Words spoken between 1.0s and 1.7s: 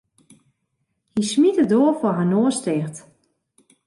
Hy smiet de